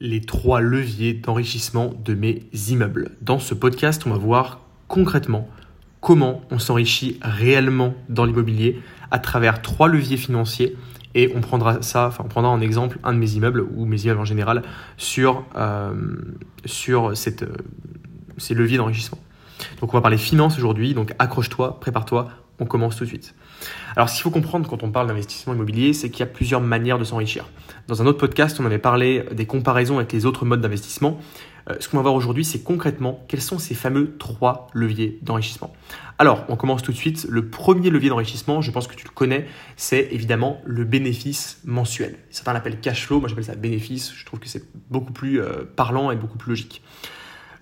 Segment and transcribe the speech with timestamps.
[0.00, 3.10] les trois leviers d'enrichissement de mes immeubles.
[3.20, 5.48] Dans ce podcast, on va voir concrètement
[6.00, 10.76] comment on s'enrichit réellement dans l'immobilier à travers trois leviers financiers
[11.14, 14.02] et on prendra ça, enfin on prendra en exemple un de mes immeubles ou mes
[14.02, 14.62] immeubles en général
[14.96, 15.92] sur, euh,
[16.88, 19.18] euh, ces leviers d'enrichissement.
[19.80, 22.28] Donc on va parler finance aujourd'hui, donc accroche-toi, prépare-toi,
[22.60, 23.34] on commence tout de suite.
[23.96, 26.60] Alors, ce qu'il faut comprendre quand on parle d'investissement immobilier, c'est qu'il y a plusieurs
[26.60, 27.46] manières de s'enrichir.
[27.88, 31.18] Dans un autre podcast, on avait parlé des comparaisons avec les autres modes d'investissement.
[31.68, 35.72] Euh, ce qu'on va voir aujourd'hui, c'est concrètement quels sont ces fameux trois leviers d'enrichissement.
[36.18, 37.26] Alors, on commence tout de suite.
[37.28, 42.18] Le premier levier d'enrichissement, je pense que tu le connais, c'est évidemment le bénéfice mensuel.
[42.30, 44.12] Certains l'appellent cash flow, moi j'appelle ça bénéfice.
[44.14, 46.82] Je trouve que c'est beaucoup plus euh, parlant et beaucoup plus logique.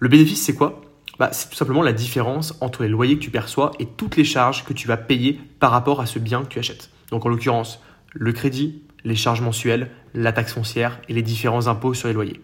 [0.00, 0.80] Le bénéfice, c'est quoi?
[1.18, 4.24] Bah, c'est tout simplement la différence entre les loyers que tu perçois et toutes les
[4.24, 6.90] charges que tu vas payer par rapport à ce bien que tu achètes.
[7.10, 7.82] Donc en l'occurrence,
[8.12, 12.40] le crédit, les charges mensuelles, la taxe foncière et les différents impôts sur les loyers.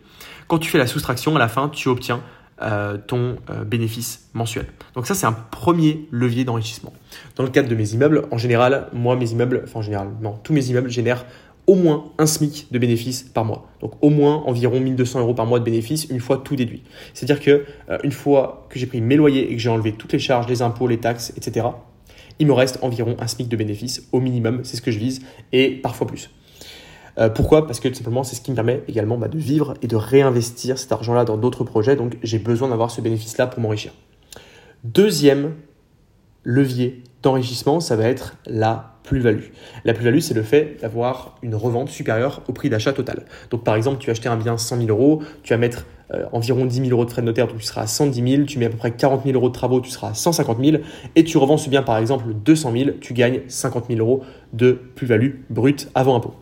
[0.48, 2.20] Quand tu fais la soustraction, à la fin, tu obtiens
[2.62, 4.66] euh, ton euh, bénéfice mensuel.
[4.94, 6.92] Donc ça, c'est un premier levier d'enrichissement.
[7.36, 10.38] Dans le cadre de mes immeubles, en général, moi, mes immeubles, enfin en général, non,
[10.42, 11.24] tous mes immeubles génèrent
[11.66, 13.68] au moins un SMIC de bénéfices par mois.
[13.80, 16.82] Donc au moins environ 1200 euros par mois de bénéfices une fois tout déduit.
[17.14, 20.12] C'est-à-dire que euh, une fois que j'ai pris mes loyers et que j'ai enlevé toutes
[20.12, 21.66] les charges, les impôts, les taxes, etc.,
[22.38, 25.22] il me reste environ un SMIC de bénéfices au minimum, c'est ce que je vise,
[25.52, 26.30] et parfois plus.
[27.18, 27.66] Euh, pourquoi?
[27.66, 29.96] Parce que tout simplement, c'est ce qui me permet également bah, de vivre et de
[29.96, 31.94] réinvestir cet argent-là dans d'autres projets.
[31.96, 33.92] Donc j'ai besoin d'avoir ce bénéfice-là pour m'enrichir.
[34.82, 35.54] Deuxième
[36.42, 39.50] levier d'enrichissement, ça va être la plus-value.
[39.84, 43.24] La plus-value, c'est le fait d'avoir une revente supérieure au prix d'achat total.
[43.50, 46.24] Donc par exemple, tu vas acheter un bien 100 000 euros, tu vas mettre euh,
[46.32, 48.58] environ 10 000 euros de frais de notaire, donc tu seras à 110 000, tu
[48.58, 50.78] mets à peu près 40 000 euros de travaux, tu seras à 150 000,
[51.16, 54.72] et tu revends ce bien par exemple 200 000, tu gagnes 50 000 euros de
[54.72, 56.34] plus-value brute avant impôt.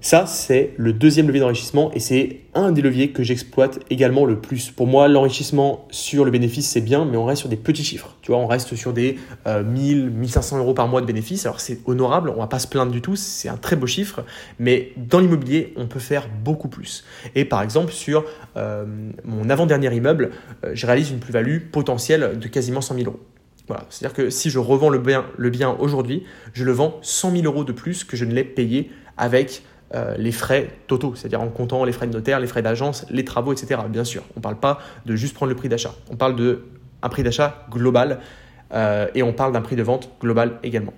[0.00, 4.40] Ça, c'est le deuxième levier d'enrichissement et c'est un des leviers que j'exploite également le
[4.40, 4.70] plus.
[4.70, 8.14] Pour moi, l'enrichissement sur le bénéfice, c'est bien, mais on reste sur des petits chiffres.
[8.22, 11.46] Tu vois, on reste sur des 1000, euh, 1500 euros par mois de bénéfice.
[11.46, 14.24] Alors, c'est honorable, on va pas se plaindre du tout, c'est un très beau chiffre,
[14.60, 17.04] mais dans l'immobilier, on peut faire beaucoup plus.
[17.34, 18.24] Et par exemple, sur
[18.56, 18.84] euh,
[19.24, 20.30] mon avant-dernier immeuble,
[20.64, 23.20] euh, je réalise une plus-value potentielle de quasiment 100 000 euros.
[23.66, 23.84] Voilà.
[23.90, 26.22] C'est-à-dire que si je revends le bien, le bien aujourd'hui,
[26.52, 29.62] je le vends 100 000 euros de plus que je ne l'ai payé avec
[29.94, 33.24] euh, les frais totaux, c'est-à-dire en comptant les frais de notaire, les frais d'agence, les
[33.24, 33.80] travaux, etc.
[33.88, 35.94] Bien sûr, on ne parle pas de juste prendre le prix d'achat.
[36.10, 38.20] On parle d'un prix d'achat global
[38.74, 40.92] euh, et on parle d'un prix de vente global également.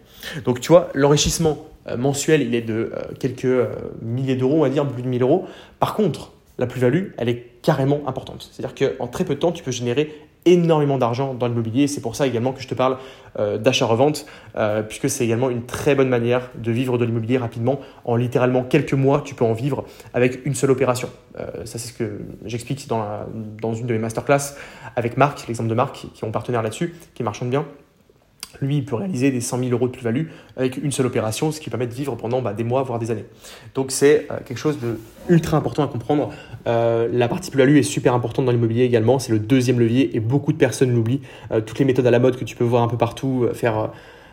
[0.45, 3.47] Donc tu vois, l'enrichissement euh, mensuel, il est de quelques
[4.03, 5.47] milliers d'euros, on va dire, plus de 1000 euros.
[5.79, 8.51] Par contre, la plus-value, elle est carrément importante.
[8.53, 11.87] C'est-à-dire qu'en très peu de temps, tu peux générer énormément d'argent dans l'immobilier.
[11.87, 12.99] C'est pour ça également que je te parle
[13.39, 14.27] euh, d'achat-revente,
[14.57, 17.81] euh, puisque c'est également une très bonne manière de vivre de l'immobilier rapidement.
[18.05, 21.09] En littéralement quelques mois, tu peux en vivre avec une seule opération.
[21.39, 24.55] Euh, ça, c'est ce que j'explique dans, une de mes masterclass
[24.97, 27.65] avec Marc, l'exemple de Marc, qui est mon partenaire là-dessus, qui marchande bien
[28.61, 31.61] lui, il peut réaliser des 100 000 euros de plus-value avec une seule opération, ce
[31.61, 33.25] qui permet de vivre pendant bah, des mois, voire des années.
[33.75, 36.31] Donc c'est euh, quelque chose de ultra important à comprendre.
[36.67, 40.21] Euh, la partie plus-value est super importante dans l'immobilier également, c'est le deuxième levier et
[40.21, 41.21] beaucoup de personnes l'oublient.
[41.53, 43.91] Euh, toutes les méthodes à la mode que tu peux voir un peu partout, faire...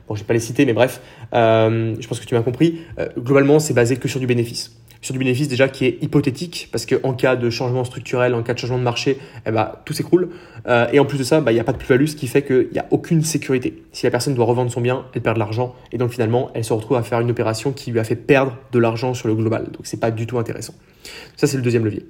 [0.08, 1.02] Bon, je vais pas les citer, mais bref,
[1.34, 2.80] je pense que tu m'as compris.
[3.18, 6.86] globalement, c'est basé que sur du bénéfice sur du bénéfice déjà qui est hypothétique, parce
[6.86, 10.30] qu'en cas de changement structurel, en cas de changement de marché, eh ben, tout s'écroule.
[10.68, 12.28] Euh, et en plus de ça, bah, il n'y a pas de plus-value, ce qui
[12.28, 13.84] fait qu'il n'y a aucune sécurité.
[13.92, 16.64] Si la personne doit revendre son bien, elle perd de l'argent, et donc finalement, elle
[16.64, 19.36] se retrouve à faire une opération qui lui a fait perdre de l'argent sur le
[19.36, 19.66] global.
[19.72, 20.74] Donc c'est pas du tout intéressant.
[21.36, 22.06] Ça, c'est le deuxième levier.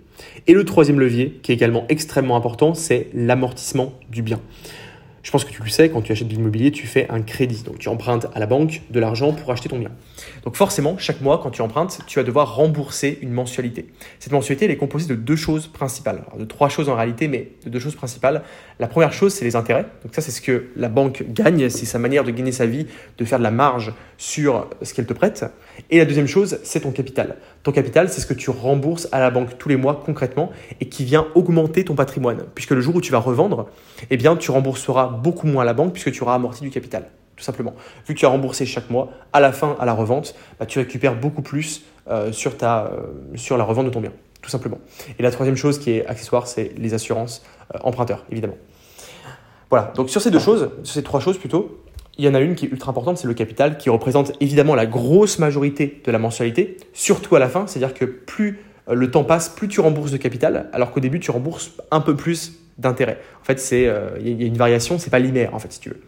[0.47, 4.39] Et le troisième levier, qui est également extrêmement important, c'est l'amortissement du bien.
[5.27, 7.61] Je pense que tu le sais, quand tu achètes de l'immobilier, tu fais un crédit.
[7.63, 9.91] Donc tu empruntes à la banque de l'argent pour acheter ton bien.
[10.45, 13.87] Donc forcément, chaque mois, quand tu empruntes, tu vas devoir rembourser une mensualité.
[14.19, 16.23] Cette mensualité, elle est composée de deux choses principales.
[16.39, 18.41] de trois choses en réalité, mais de deux choses principales.
[18.79, 19.85] La première chose, c'est les intérêts.
[20.01, 22.87] Donc ça, c'est ce que la banque gagne, c'est sa manière de gagner sa vie,
[23.17, 25.43] de faire de la marge sur ce qu'elle te prête.
[25.89, 27.35] Et la deuxième chose, c'est ton capital.
[27.63, 30.87] Ton capital, c'est ce que tu rembourses à la banque tous les mois concrètement et
[30.87, 32.45] qui vient augmenter ton patrimoine.
[32.55, 33.67] Puisque le jour où tu vas revendre,
[34.09, 37.09] eh bien, tu rembourseras beaucoup moins à la banque puisque tu auras amorti du capital,
[37.35, 37.73] tout simplement.
[38.07, 40.79] Vu que tu as remboursé chaque mois, à la fin, à la revente, bah, tu
[40.79, 44.79] récupères beaucoup plus euh, sur, ta, euh, sur la revente de ton bien, tout simplement.
[45.19, 47.43] Et la troisième chose qui est accessoire, c'est les assurances
[47.75, 48.57] euh, emprunteurs, évidemment.
[49.69, 51.83] Voilà, donc sur ces deux choses, sur ces trois choses plutôt,
[52.17, 54.73] il y en a une qui est ultra importante, c'est le capital, qui représente évidemment
[54.73, 59.23] la grosse majorité de la mensualité, surtout à la fin, c'est-à-dire que plus le temps
[59.23, 63.19] passe, plus tu rembourses de capital, alors qu'au début, tu rembourses un peu plus d'intérêt.
[63.41, 65.79] En fait, c'est euh, il y a une variation, c'est pas linéaire, en fait, si
[65.79, 66.01] tu veux.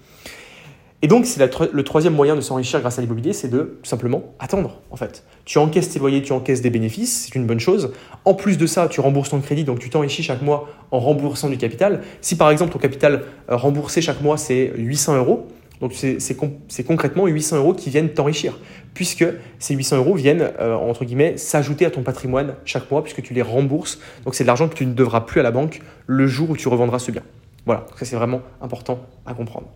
[1.02, 1.40] Et donc, c'est
[1.72, 5.24] le troisième moyen de s'enrichir grâce à l'immobilier, c'est de simplement attendre, en fait.
[5.46, 7.94] Tu encaisses tes loyers, tu encaisses des bénéfices, c'est une bonne chose.
[8.26, 11.48] En plus de ça, tu rembourses ton crédit, donc tu t'enrichis chaque mois en remboursant
[11.50, 12.02] du capital.
[12.20, 15.48] Si par exemple ton capital euh, remboursé chaque mois, c'est 800 euros,
[15.82, 18.60] donc c'est concrètement 800 euros qui viennent t'enrichir,
[18.94, 19.26] puisque
[19.60, 23.34] ces 800 euros viennent, euh, entre guillemets, s'ajouter à ton patrimoine chaque mois, puisque tu
[23.34, 24.00] les rembourses.
[24.26, 26.58] Donc c'est de l'argent que tu ne devras plus à la banque le jour où
[26.58, 27.24] tu revendras ce bien.
[27.66, 29.68] Voilà, ça c'est vraiment important à comprendre.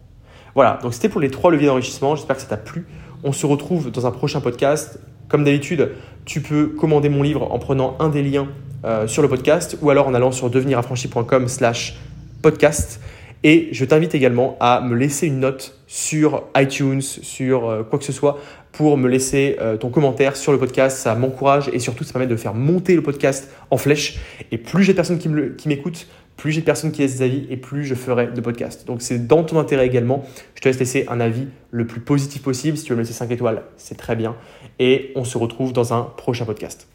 [0.55, 2.15] Voilà, donc c'était pour les trois leviers d'enrichissement.
[2.15, 2.85] J'espère que ça t'a plu.
[3.23, 5.00] On se retrouve dans un prochain podcast.
[5.29, 5.91] Comme d'habitude,
[6.25, 8.50] tu peux commander mon livre en prenant un des liens
[8.83, 11.97] euh, sur le podcast ou alors en allant sur deveniraffranchi.com slash
[12.41, 13.00] podcast.
[13.44, 18.06] Et je t'invite également à me laisser une note sur iTunes, sur euh, quoi que
[18.06, 18.40] ce soit,
[18.72, 20.98] pour me laisser euh, ton commentaire sur le podcast.
[20.98, 24.19] Ça m'encourage et surtout ça permet de faire monter le podcast en flèche.
[24.51, 26.07] Et plus j'ai de personnes qui m'écoutent,
[26.38, 28.88] plus j'ai de personnes qui laissent des avis et plus je ferai de podcasts.
[28.88, 30.25] Donc c'est dans ton intérêt également.
[30.56, 32.78] Je te laisse laisser un avis le plus positif possible.
[32.78, 34.36] Si tu veux me laisser 5 étoiles, c'est très bien.
[34.80, 36.88] Et on se retrouve dans un prochain podcast.